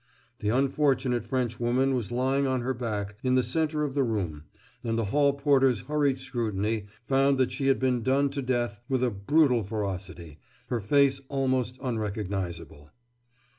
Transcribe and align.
The 0.39 0.49
unfortunate 0.49 1.23
Frenchwoman 1.23 1.93
was 1.93 2.11
lying 2.11 2.47
on 2.47 2.61
her 2.61 2.73
back 2.73 3.17
in 3.21 3.35
the 3.35 3.43
center 3.43 3.83
of 3.83 3.93
the 3.93 4.01
room, 4.01 4.45
and 4.83 4.97
the 4.97 5.05
hall 5.13 5.33
porter's 5.33 5.81
hurried 5.81 6.17
scrutiny 6.17 6.87
found 7.05 7.37
that 7.37 7.51
she 7.51 7.67
had 7.67 7.77
been 7.79 8.01
done 8.01 8.31
to 8.31 8.41
death 8.41 8.79
with 8.89 9.03
a 9.03 9.11
brutal 9.11 9.61
ferocity, 9.61 10.39
her 10.69 10.81
face 10.81 11.21
almost 11.29 11.77
unrecognizable. 11.83 12.89